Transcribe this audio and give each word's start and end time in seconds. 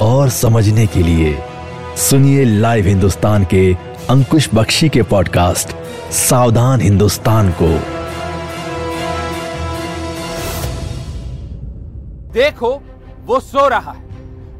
और 0.00 0.28
समझने 0.28 0.86
के 0.86 1.02
लिए 1.02 1.38
सुनिए 1.96 2.44
लाइव 2.44 2.86
हिंदुस्तान 2.86 3.44
के 3.44 3.76
अंकुश 4.10 4.48
बख्शी 4.54 4.88
के 4.88 5.02
पॉडकास्ट 5.02 5.68
सावधान 6.12 6.80
हिंदुस्तान 6.80 7.54
को। 7.62 7.68
देखो, 12.32 12.82
वो 13.26 13.40
सो 13.40 13.68
रहा 13.68 13.92
है। 13.92 14.08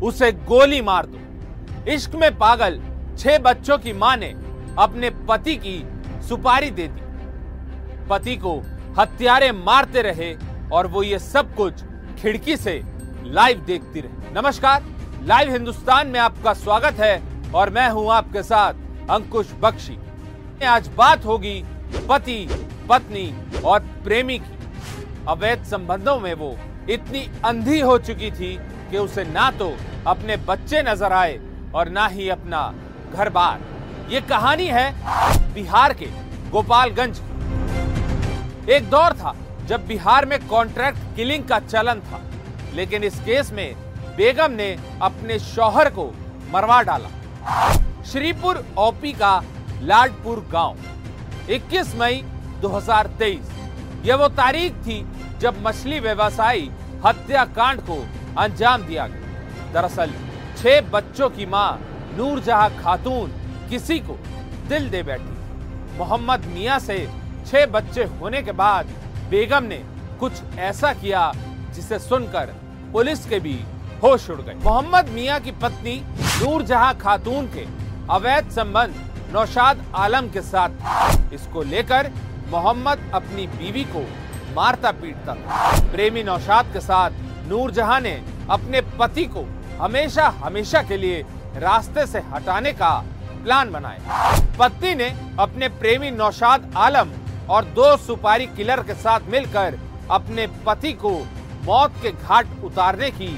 उसे 0.02 0.32
गोली 0.32 0.80
मार 0.80 1.06
दो। 1.06 1.18
इश्क 1.92 2.14
में 2.14 2.38
पागल 2.38 2.80
छह 3.18 3.38
बच्चों 3.38 3.78
की 3.78 3.92
माँ 3.92 4.16
ने 4.16 4.34
अपने 4.78 5.10
पति 5.10 5.56
की 5.56 5.88
सुपारी 6.28 6.70
दे 6.70 6.88
दी। 6.88 7.00
पति 8.10 8.36
को 8.36 8.62
हत्यारे 8.98 9.52
मारते 9.52 10.02
रहे 10.02 10.36
और 10.72 10.86
वो 10.86 11.02
ये 11.02 11.18
सब 11.18 11.54
कुछ 11.54 11.72
खिड़की 12.22 12.56
से 12.56 12.82
लाइव 13.24 13.64
देखती 13.66 14.00
रही। 14.00 14.40
नमस्कार। 14.40 14.97
लाइव 15.20 15.50
हिंदुस्तान 15.50 16.06
में 16.06 16.18
आपका 16.20 16.52
स्वागत 16.54 16.98
है 17.00 17.52
और 17.54 17.70
मैं 17.70 17.88
हूँ 17.90 18.10
आपके 18.12 18.42
साथ 18.42 18.74
अंकुश 19.10 19.50
बख्शी। 19.60 19.96
आज 20.66 20.88
बात 20.88 21.24
होगी 21.24 21.62
पति, 22.08 22.46
पत्नी 22.88 23.60
और 23.60 23.80
प्रेमी 24.04 24.38
की। 24.38 25.24
अवैध 25.28 25.64
संबंधों 25.64 26.18
में 26.20 26.32
वो 26.34 26.54
इतनी 26.90 27.26
अंधी 27.44 27.80
हो 27.80 27.96
चुकी 28.00 28.30
थी 28.30 28.52
कि 28.90 28.98
उसे 28.98 29.24
ना 29.24 29.50
तो 29.52 29.72
अपने 30.06 30.36
बच्चे 30.46 30.82
नज़र 30.82 31.12
आए 31.12 31.38
और 31.74 31.88
ना 31.88 32.06
ही 32.06 32.28
अपना 32.28 32.62
घर 33.12 33.28
बार। 33.30 33.58
ये 34.10 34.20
कहानी 34.20 34.66
है 34.68 34.92
बिहार 35.54 35.94
के 35.94 36.06
गोपालगंज 36.50 37.20
एक 38.70 38.88
दौर 38.90 39.12
था 39.14 39.34
जब 39.66 39.86
बिहार 39.86 40.26
में 40.26 40.38
कॉन्ट्रैक्ट 40.48 41.16
किलिंग 41.16 41.44
का 41.44 41.58
चलन 41.60 42.00
था, 42.02 42.22
लेकिन 42.74 43.04
इस 43.04 43.20
केस 43.20 43.52
में 43.52 43.74
बेगम 44.18 44.52
ने 44.52 44.66
अपने 45.02 45.38
शौहर 45.38 45.88
को 45.90 46.04
मरवा 46.52 46.80
डाला। 46.82 47.08
श्रीपुर, 48.04 48.56
ओपी 48.78 49.12
का 49.12 49.34
लाडपुर 49.82 50.38
गाँव 50.52 50.76
21 51.50 51.94
मई 51.94 52.22
2023 52.62 53.52
यह 54.06 54.16
वो 54.16 54.28
तारीख 54.40 54.80
थी 54.86 54.98
जब 55.40 55.62
मछली 55.66 56.00
व्यवसायी 56.00 56.68
हत्याकांड 57.06 57.80
को 57.80 58.00
अंजाम 58.38 58.82
दिया 58.82 59.06
गया। 59.06 59.72
दरअसल, 59.72 60.14
छह 60.58 60.80
बच्चों 60.90 61.30
की 61.30 61.46
माँ 61.46 61.70
नूरजहां 62.16 62.68
खातून 62.82 63.30
किसी 63.70 63.98
को 64.00 64.18
दिल 64.68 64.90
दे 64.90 65.02
बैठी 65.02 65.96
मोहम्मद 65.98 66.52
मियाँ 66.54 66.78
से 66.80 67.00
छह 67.46 67.66
बच्चे 67.70 68.04
होने 68.18 68.42
के 68.42 68.52
बाद 68.64 68.94
बेगम 69.30 69.64
ने 69.64 69.82
कुछ 70.20 70.42
ऐसा 70.70 70.92
किया 70.92 71.32
जिसे 71.74 71.98
सुनकर 71.98 72.54
पुलिस 72.92 73.26
के 73.26 73.40
भी 73.40 73.58
होश 74.02 74.28
उड़ 74.30 74.40
गए 74.40 74.54
मोहम्मद 74.54 75.08
मियाँ 75.10 75.38
की 75.40 75.50
पत्नी 75.62 75.94
नूरजहां 76.16 76.92
खातून 76.98 77.46
के 77.54 77.66
अवैध 78.10 78.50
संबंध 78.50 78.94
नौशाद 79.32 79.84
आलम 79.96 80.28
के 80.30 80.42
साथ। 80.42 81.32
इसको 81.34 81.62
लेकर 81.64 82.10
मोहम्मद 82.50 83.10
अपनी 83.14 83.46
बीवी 83.48 83.84
को 83.86 84.02
मारता 84.56 84.90
पीटता 84.92 85.34
प्रेमी 85.92 86.22
नौशाद 86.22 86.72
के 86.72 86.80
साथ 86.80 87.10
नूरजहां 87.48 88.00
ने 88.02 88.12
अपने 88.50 88.80
पति 88.98 89.24
को 89.26 89.44
हमेशा 89.80 90.28
हमेशा 90.38 90.82
के 90.82 90.96
लिए 90.96 91.20
रास्ते 91.56 92.06
से 92.06 92.18
हटाने 92.32 92.72
का 92.72 92.92
प्लान 93.42 93.70
बनाया। 93.72 94.56
पत्नी 94.58 94.94
ने 94.94 95.08
अपने 95.40 95.68
प्रेमी 95.80 96.10
नौशाद 96.12 96.72
आलम 96.76 97.10
और 97.50 97.64
दो 97.74 97.96
सुपारी 97.96 98.46
किलर 98.56 98.82
के 98.82 98.94
साथ 98.96 99.28
मिलकर 99.30 99.78
अपने 100.10 100.46
पति 100.66 100.92
को 101.04 101.10
मौत 101.64 101.94
के 102.02 102.12
घाट 102.12 102.46
उतारने 102.64 103.10
की 103.10 103.30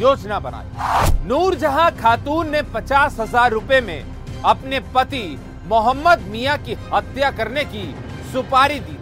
योजना 0.00 0.38
बनाई। 0.40 1.26
नूरजहां 1.28 1.90
खातून 1.90 2.50
ने 2.50 2.62
पचास 2.62 3.16
हज़ार 3.20 3.50
रूपए 3.50 3.80
में 3.80 4.04
अपने 4.44 4.80
पति 4.94 5.38
मोहम्मद 5.66 6.20
मियाँ 6.30 6.58
की 6.58 6.74
हत्या 6.94 7.30
करने 7.30 7.64
की 7.64 7.84
सुपारी 8.32 8.80
दी। 8.80 8.96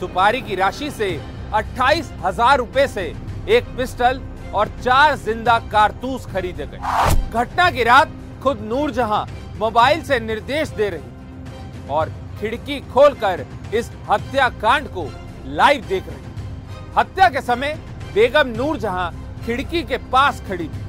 सुपारी 0.00 0.40
की 0.40 0.54
राशि 0.54 0.90
से 0.90 1.10
अट्ठाईस 1.54 2.10
हज़ार 2.24 2.58
रूपए 2.58 2.86
से 2.86 3.02
एक 3.48 3.76
पिस्टल 3.76 4.20
और 4.54 4.68
चार 4.82 5.16
ज़िंदा 5.16 5.58
कारतूस 5.72 6.26
खरीदे 6.26 6.66
गए। 6.66 7.30
घटना 7.30 7.70
की 7.70 7.84
रात 7.84 8.12
खुद 8.42 8.60
नूर 8.60 8.68
नूरजहां 8.68 9.24
मोबाइल 9.58 10.02
से 10.02 10.20
निर्देश 10.20 10.68
दे 10.68 10.88
रही 10.90 11.88
और 11.90 12.12
खिड़की 12.40 12.80
खोलकर 12.80 13.46
इस 13.74 13.90
हत्याकांड 14.10 14.88
को 14.88 15.08
लाइव 15.46 15.84
देख 15.88 16.08
रही। 16.08 16.90
हत्या 16.98 17.28
के 17.28 17.40
समय 17.40 17.78
बेगम 18.14 18.48
नूर 18.48 18.56
नूरजहां 18.56 19.10
खिड़की 19.46 19.82
के 19.82 19.96
पास 20.12 20.42
खड़ी 20.48 20.68
थी। 20.68 20.82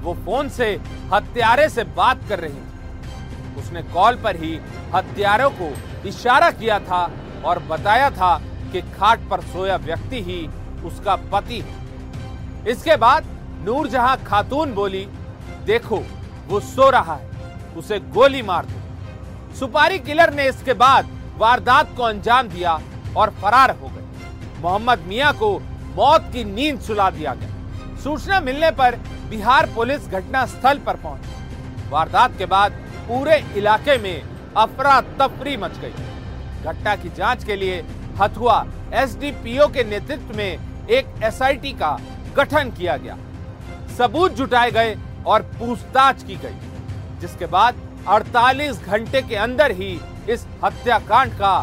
वो 0.00 0.14
फ़ोन 0.14 0.48
से, 0.48 0.80
हत्यारे 1.12 1.68
से 1.68 1.84
बात 1.84 2.28
कर 2.28 2.40
रही 2.40 2.54
थी। 2.54 3.58
उसने 3.58 3.82
कॉल 3.82 4.16
पर 4.16 4.36
ही 4.36 4.60
हत्यारों 4.94 5.50
को 5.50 5.72
इशारा 6.08 6.50
किया 6.50 6.78
था 6.80 7.10
और 7.44 7.58
बताया 7.58 8.10
था 8.10 8.36
कि 8.72 8.80
खाट 8.80 9.28
पर 9.30 9.40
सोया 9.40 9.76
व्यक्ति 9.76 10.22
ही 10.22 10.46
उसका 10.84 11.16
पति 11.32 11.58
है। 11.58 12.68
इसके 12.68 12.96
बाद 12.96 13.24
नूरजहां 13.64 14.16
खातून 14.16 14.74
बोली, 14.74 15.06
देखो, 15.64 16.02
वो 16.46 16.60
सो 16.60 16.90
रहा 16.90 17.14
है, 17.14 17.30
उसे 17.76 17.98
गोली 18.00 18.42
मार 18.42 18.66
दो। 18.66 19.54
सुपारी 19.54 19.98
किलर 19.98 20.34
ने 20.34 20.48
इसके 20.48 20.72
बाद 20.74 21.08
वारदात 21.36 21.96
को 21.96 22.02
अंजाम 22.02 22.48
दिया 22.48 22.80
और 23.16 23.30
फरार 23.30 23.70
हो 23.70 23.88
गए। 23.88 24.60
मोहम्मद 24.60 24.98
मियाँ 24.98 25.32
को 25.32 25.58
मौत 25.96 26.30
की 26.32 26.44
नींद 26.44 26.80
सुला 26.80 27.10
दिया 27.10 27.34
गया। 27.34 27.48
सूचना 28.04 28.40
मिलने 28.40 28.70
पर 28.70 28.94
बिहार 29.30 29.66
पुलिस 29.74 30.08
घटना 30.08 30.44
स्थल 30.46 30.78
पर 30.78 30.96
पहुँची। 30.96 31.88
वारदात 31.90 32.36
के 32.38 32.46
बाद 32.46 32.72
पूरे 33.08 33.36
इलाके 33.56 33.96
में 33.98 34.22
अफरा 34.56 35.00
तफरी 35.18 35.56
मच 35.56 35.78
गई। 35.78 35.92
घटना 36.62 36.94
की 36.96 37.08
जाँच 37.08 37.44
के 37.44 37.56
लिए 37.56 37.82
हथुआ 38.20 38.64
एसडीपीओ 38.94 39.66
के 39.68 39.84
नेतृत्व 39.84 40.36
में 40.36 40.86
एक 40.90 41.22
एसआईटी 41.24 41.72
का 41.72 41.96
गठन 42.36 42.70
किया 42.70 42.96
गया। 42.96 43.16
सबूत 43.98 44.32
जुटाए 44.32 44.70
गए 44.70 44.96
और 45.26 45.42
पूछताछ 45.58 46.22
की 46.22 46.36
गई, 46.36 46.56
जिसके 47.20 47.46
बाद 47.46 47.80
48 48.08 48.82
घंटे 48.82 49.22
के 49.22 49.36
अंदर 49.36 49.72
ही 49.72 49.98
इस 50.28 50.46
हत्याकांड 50.64 51.32
का 51.32 51.54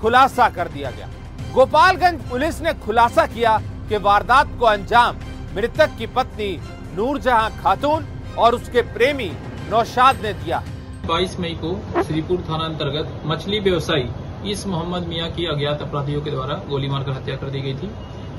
खुलासा 0.00 0.48
कर 0.48 0.68
दिया 0.68 0.90
गया। 0.90 1.08
गोपालगंज 1.54 2.28
पुलिस 2.30 2.60
ने 2.62 2.72
खुलासा 2.84 3.26
किया 3.26 3.56
कि 3.88 3.96
वारदात 3.98 4.58
को 4.60 4.66
अंजाम 4.66 5.16
मृतक 5.56 5.90
की 5.98 6.06
पत्नी 6.06 6.48
नूरजहां 6.96 7.50
खातून 7.60 8.04
और 8.38 8.54
उसके 8.54 8.82
प्रेमी 8.94 9.30
नौशाद 9.70 10.16
ने 10.22 10.32
दिया। 10.34 10.62
22 11.06 11.38
मई 11.40 11.54
को 11.62 12.02
श्रीपुर 12.02 12.42
थाना 12.48 12.64
अंतर्गत 12.64 13.22
मछली 13.26 13.60
व्यवसायी 13.60 14.50
इस 14.52 14.66
मोहम्मद 14.66 15.06
मियाँ 15.08 15.30
की 15.30 15.46
अज्ञात 15.46 15.82
अपराधियों 15.82 16.20
के 16.22 16.30
द्वारा 16.30 16.54
गोली 16.68 16.88
मारकर 16.88 17.12
हत्या 17.12 17.36
कर 17.36 17.50
दी 17.50 17.60
गई 17.60 17.74
थी। 17.74 17.90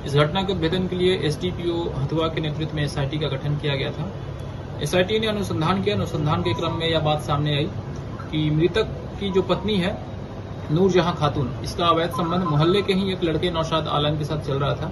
इस 0.05 0.15
घटना 0.15 0.43
के 0.43 0.53
उद्भेदन 0.53 0.87
के 0.87 0.95
लिए 0.95 1.15
एसडीपीओ 1.27 1.81
हथुआ 1.95 2.27
के 2.27 2.41
नेतृत्व 2.41 2.75
में 2.75 2.83
एसआईटी 2.83 3.17
का 3.17 3.27
गठन 3.27 3.57
किया 3.57 3.75
गया 3.75 3.91
था। 3.91 4.11
एसआईटी 4.81 5.19
ने 5.19 5.27
अनुसंधान 5.27 5.83
किया 5.83 5.95
अनुसंधान 5.95 6.43
के 6.43 6.53
क्रम 6.53 6.77
में 6.79 6.87
यह 6.87 6.99
बात 6.99 7.21
सामने 7.21 7.55
आई 7.55 7.67
कि 8.31 8.49
मृतक 8.51 8.93
की 9.19 9.29
जो 9.29 9.41
पत्नी 9.41 9.77
है, 9.77 9.97
नूरजहां 10.71 11.13
खातून, 11.15 11.51
इसका 11.63 11.85
अवैध 11.87 12.09
संबंध 12.11 12.43
मोहल्ले 12.43 12.81
के 12.81 12.93
ही 12.93 13.11
एक 13.13 13.23
लड़के 13.23 13.51
नौशाद 13.51 13.87
आलम 13.97 14.17
के 14.17 14.25
साथ 14.25 14.47
चल 14.47 14.59
रहा 14.59 14.73
था। 14.75 14.91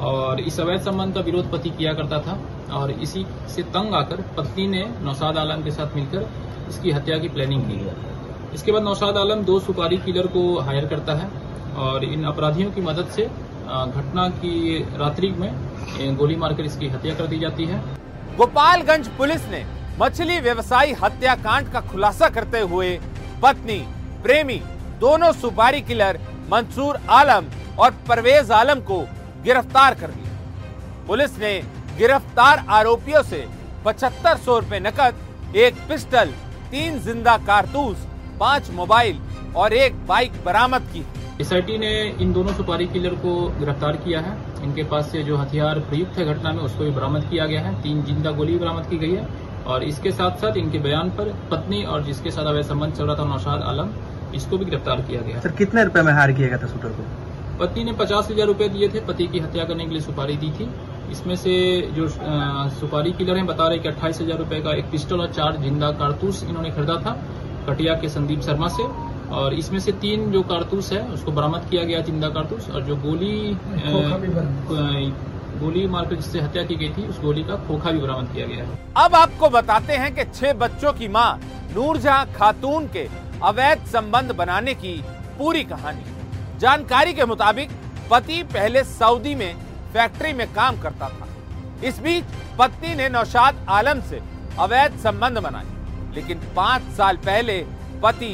और 0.00 0.40
इस 0.40 0.58
अवैध 0.60 0.80
संबंध 0.82 1.14
का 1.14 1.20
विरोध 1.20 1.50
पति 1.52 1.70
किया 1.70 1.92
करता 1.92 2.18
था 2.20 2.38
और 2.74 2.90
इसी 2.92 3.24
से 3.48 3.62
तंग 3.70 3.94
आकर 3.94 4.22
पत्नी 4.36 4.66
ने 4.68 4.84
नौसाद 5.02 5.38
आलम 5.38 5.62
के 5.62 5.70
साथ 5.70 5.96
मिलकर 5.96 6.28
इसकी 6.68 6.90
हत्या 6.90 7.18
की 7.18 7.28
प्लानिंग 7.28 7.62
की। 7.62 8.54
इसके 8.54 8.72
बाद 8.72 8.82
नौसाद 8.82 9.16
आलम 9.16 9.44
दो 9.44 9.58
सुपारी 9.60 9.96
किलर 9.98 10.26
को 10.28 10.42
हायर 10.60 10.86
करता 10.86 11.14
है 11.14 11.28
और 11.78 12.04
इन 12.04 12.24
अपराधियों 12.24 12.70
की 12.70 12.80
मदद 12.80 13.08
से 13.08 13.24
घटना 13.24 14.28
की 14.36 14.78
रात्रि 14.98 15.30
में 15.30 16.16
गोली 16.16 16.36
मारकर 16.36 16.64
इसकी 16.64 16.88
हत्या 16.88 17.14
कर 17.14 17.26
दी 17.26 17.38
जाती 17.38 17.64
है। 17.64 17.78
गोपालगंज 18.36 19.08
पुलिस 19.16 19.48
ने 19.48 19.64
मछली 20.00 20.38
व्यवसायी 20.40 20.92
हत्याकांड 21.02 21.72
का 21.72 21.80
खुलासा 21.82 22.28
करते 22.28 22.60
हुए 22.62 22.98
पत्नी, 23.42 23.78
प्रेमी, 24.22 24.60
दोनों 25.00 25.32
सुपारी 25.34 25.80
किलर 25.82 26.18
मंसूर 26.52 26.96
आलम 27.10 27.46
और 27.78 27.90
परवेज 28.08 28.50
आलम 28.52 28.80
को 28.82 29.04
गिरफ़्तार 29.44 29.94
कर 29.94 30.10
लिया। 30.10 31.06
पुलिस 31.06 31.38
ने 31.38 31.54
गिरफ़्तार 31.98 32.64
आरोपियों 32.70 33.22
से 33.24 33.44
पचहत्तर 33.84 34.36
सौ 34.38 34.58
रूपए 34.58 34.80
नकद 34.80 35.56
एक 35.56 35.74
पिस्टल 35.88 36.30
तीन 36.70 36.98
ज़िंदा 37.00 37.36
कारतूस 37.46 38.06
पाँच 38.40 38.70
मोबाइल 38.72 39.18
और 39.56 39.72
एक 39.74 40.06
बाइक 40.06 40.32
बरामद 40.44 40.88
की। 40.92 41.04
एसआईटी 41.40 41.76
ने 41.78 41.92
इन 42.20 42.32
दोनों 42.32 42.52
सुपारी 42.54 42.86
किलर 42.88 43.14
को 43.22 43.34
गिरफ़्तार 43.58 43.96
किया 44.04 44.20
है। 44.20 44.36
इनके 44.64 44.82
पास 44.84 45.10
से 45.12 45.22
जो 45.24 45.36
हथियार 45.36 45.78
प्रयुक्त 45.82 46.18
है 46.18 46.24
घटना 46.34 46.52
में 46.52 46.62
उसको 46.62 46.84
भी 46.84 46.90
बरामद 46.92 47.28
किया 47.30 47.46
गया 47.46 47.60
है। 47.60 47.74
तीन 47.82 48.02
ज़िंदा 48.04 48.30
गोली 48.32 48.56
बरामद 48.58 48.86
की 48.86 48.98
गई 48.98 49.12
है 49.12 49.26
और 49.66 49.84
इसके 49.84 50.10
साथ 50.12 50.40
साथ 50.40 50.56
इनके 50.56 50.78
बयान 50.80 51.10
पर 51.10 51.32
पत्नी 51.50 51.82
और 51.84 52.04
जिसके 52.04 52.30
साथ 52.30 52.46
अवैध 52.46 52.64
संबंध 52.64 52.94
चल 52.94 53.04
रहा 53.04 53.16
था 53.16 53.24
नौशाद 53.26 53.62
आलम 53.64 53.90
इसको 54.36 54.58
भी 54.58 54.64
गिरफ़्तार 54.64 55.02
किया 55.02 55.20
गया 55.22 55.40
सर 55.40 55.52
कितने 55.54 55.84
रुपए 55.84 56.02
में 56.02 56.12
हार 56.12 56.32
किया 56.32 56.48
गया 56.48 56.58
था 56.58 56.66
शूटर 56.68 56.88
को? 56.90 57.04
पत्नी 57.60 57.84
ने 57.84 57.92
पचास 57.94 58.28
हज़ार 58.30 58.46
रुपये 58.46 58.68
दिए 58.68 58.88
थे 58.88 59.00
पति 59.06 59.26
की 59.26 59.38
हत्या 59.40 59.64
करने 59.64 59.84
के 59.84 59.90
लिए 59.90 60.00
सुपारी 60.02 60.36
दी 60.36 60.50
थी। 60.52 60.68
इसमें 61.12 61.34
से 61.36 61.54
जो 61.94 62.08
सुपारी 62.76 63.12
किलर 63.14 63.36
हैं 63.36 63.46
बता 63.46 63.66
रहे 63.68 63.78
कि 63.78 63.88
अट्ठाईस 63.88 64.20
हज़ार 64.20 64.38
रुपये 64.38 64.60
का 64.60 64.72
एक 64.74 64.90
पिस्टल 64.90 65.20
और 65.20 65.32
चार 65.32 65.56
ज़िंदा 65.62 65.90
कारतूस 65.98 66.42
इन्होंने 66.44 66.70
खरीदा 66.70 66.96
था 67.00 67.12
कटिया 67.68 67.94
के 67.96 68.08
संदीप 68.10 68.40
शर्मा 68.42 68.68
से। 68.70 68.84
और 69.34 69.54
इसमें 69.54 69.78
से 69.80 69.92
तीन 70.00 70.30
जो 70.32 70.42
कारतूस 70.44 70.92
है 70.92 71.00
उसको 71.10 71.32
बरामद 71.32 71.66
किया 71.70 71.84
गया 71.84 72.00
ज़िंदा 72.02 72.28
कारतूस 72.30 72.68
और 72.70 72.82
जो 72.84 72.96
गोली 72.96 73.56
गोली 75.54 75.86
मारकर 75.88 76.16
जिससे 76.16 76.40
हत्या 76.40 76.62
की 76.64 76.74
गई 76.76 76.88
थी 76.88 77.06
उस 77.08 77.20
गोली 77.20 77.42
का 77.44 77.56
खोखा 77.66 77.90
भी 77.90 77.98
बरामद 77.98 78.32
किया 78.32 78.46
गया 78.46 78.64
है। 78.64 78.78
अब 78.96 79.14
आपको 79.14 79.48
बताते 79.50 79.92
हैं 79.94 80.14
कि 80.14 80.24
छह 80.30 80.52
बच्चों 80.58 80.92
की 80.92 81.08
माँ 81.10 81.30
नूरजहां 81.74 82.24
खातून 82.34 82.86
के 82.88 83.06
अवैध 83.44 83.86
संबंध 83.92 84.34
बनाने 84.34 84.74
की 84.76 84.94
पूरी 85.38 85.62
कहानी। 85.64 86.13
जानकारी 86.64 87.12
के 87.14 87.24
मुताबिक, 87.24 87.70
पति 88.10 88.42
पहले 88.42 88.82
सऊदी 88.84 89.34
में 89.34 89.54
फैक्ट्री 89.92 90.32
में 90.32 90.46
काम 90.52 90.80
करता 90.80 91.08
था। 91.08 91.26
इस 91.84 91.98
बीच, 91.98 92.24
पत्नी 92.58 92.94
ने 92.94 93.08
नौशाद 93.08 93.56
आलम 93.68 94.00
से 94.00 94.20
अवैध 94.58 94.96
संबंध 94.98 95.38
बनाए, 95.38 95.66
लेकिन 96.14 96.38
पाँच 96.56 96.82
साल 96.96 97.16
पहले 97.16 97.58
पति 98.02 98.30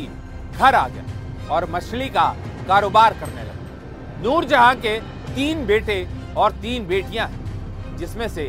घर 0.53 0.75
आ 0.75 0.87
गया 0.89 1.49
और 1.51 1.69
मछली 1.71 2.09
का 2.09 2.27
कारोबार 2.69 3.15
करने 3.15 3.43
लगा। 3.43 4.23
नूरजहां 4.23 4.75
के 4.77 4.95
तीन 5.35 5.67
बेटे 5.67 5.99
और 6.37 6.53
तीन 6.53 6.87
बेटियाँ 6.87 7.27
हैं, 7.29 7.97
जिसमें 7.97 8.27
से 8.29 8.45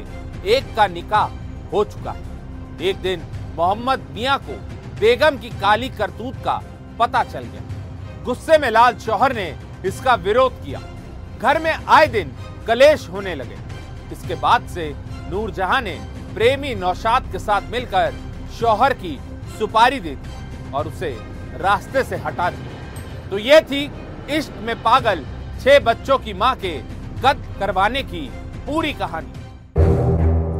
एक 0.47 0.75
का 0.75 0.87
निकाह 0.89 1.27
हो 1.71 1.83
चुका 1.85 2.11
है। 2.11 2.79
एक 2.81 3.01
दिन, 3.01 3.25
मोहम्मद 3.55 4.05
मियाँ 4.11 4.37
को 4.39 4.59
बेगम 4.99 5.37
की 5.37 5.49
काली 5.59 5.89
करतूत 5.89 6.35
का 6.45 6.61
पता 6.99 7.23
चल 7.23 7.43
गया। 7.45 8.23
गुस्से 8.23 8.57
में 8.57 8.69
लाल 8.71 8.97
शौहर 8.99 9.35
ने 9.35 9.49
इसका 9.85 10.15
विरोध 10.15 10.65
किया। 10.65 10.81
घर 11.41 11.59
में 11.59 11.71
आए 11.71 12.07
दिन 12.07 12.31
कलेश 12.67 13.07
होने 13.09 13.35
लगे। 13.35 13.57
इसके 14.11 14.35
बाद 14.35 14.67
से 14.67 14.93
नूरजहां 15.31 15.81
ने 15.81 15.99
प्रेमी 16.33 16.75
नौशाद 16.75 17.31
के 17.31 17.39
साथ 17.39 17.61
मिलकर 17.71 18.13
शौहर 18.59 18.93
की 18.93 19.17
सुपारी 19.59 19.99
दे 19.99 20.17
और 20.73 20.87
उसे 20.87 21.09
रास्ते 21.61 22.03
से 22.03 22.15
हटा 22.15 22.49
दिया। 22.49 23.29
तो 23.29 23.37
ये 23.37 23.61
थी 23.61 23.91
इश्क 24.29 24.61
में 24.61 24.75
पागल 24.83 25.25
छह 25.63 25.79
बच्चों 25.79 26.17
की 26.17 26.33
माँ 26.33 26.55
के 26.55 26.77
कत्ल 27.23 27.59
करवाने 27.59 28.03
की 28.03 28.29
पूरी 28.67 28.93
कहानी। 28.93 29.33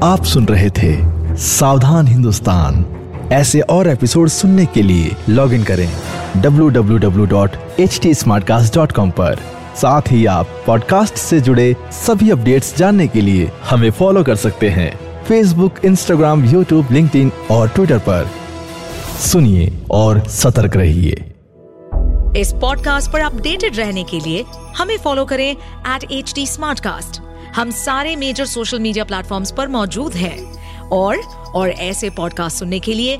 आप 0.03 0.23
सुन 0.23 0.45
रहे 0.45 0.69
थे 0.69 0.95
सावधान 1.37 2.07
हिंदुस्तान। 2.07 2.85
ऐसे 3.33 3.59
और 3.59 3.87
एपिसोड 3.87 4.27
सुनने 4.27 4.65
के 4.65 4.81
लिए 4.81 5.15
लॉग 5.29 5.53
इन 5.53 5.63
करें। 5.63 5.89
www.htsmartcast.com 6.37 9.11
पर। 9.11 9.39
साथ 9.75 10.01
ही 10.11 10.25
आप 10.25 10.47
पॉडकास्ट 10.67 11.13
से 11.13 11.41
जुड़े 11.41 11.75
सभी 11.91 12.29
अपडेट्स 12.29 12.77
जानने 12.77 13.07
के 13.07 13.21
लिए 13.21 13.51
हमें 13.69 13.91
फॉलो 13.91 14.23
कर 14.23 14.35
सकते 14.35 14.69
हैं। 14.69 15.23
फेसबुक 15.23 15.75
इंस्टाग्राम 15.85 16.45
यूट्यूब 16.45 16.87
लिंक्डइन 16.91 17.31
और 17.51 17.69
ट्विटर 17.69 17.97
पर। 17.97 18.29
सुनिए 19.19 19.79
और 19.91 20.19
सतर्क 20.19 20.75
रहिए। 20.75 21.33
इस 22.37 22.53
पॉडकास्ट 22.53 23.11
पर 23.11 23.19
अपडेटेड 23.19 23.77
रहने 23.77 24.03
के 24.03 24.19
लिए 24.19 24.45
हमें 24.77 24.97
फॉलो 24.97 25.25
करें 25.25 25.55
एट 25.95 26.11
एच 26.11 26.33
डी 26.35 26.47
हम 27.55 27.71
सारे 27.71 28.15
मेजर 28.15 28.45
सोशल 28.45 28.79
मीडिया 28.79 29.03
प्लेटफॉर्म्स 29.03 29.51
पर 29.51 29.67
मौजूद 29.67 30.13
हैं। 30.13 30.61
और 30.89 31.17
और 31.55 31.69
ऐसे 31.69 32.09
पॉडकास्ट 32.09 32.57
सुनने 32.57 32.79
के 32.79 32.93
लिए 32.93 33.19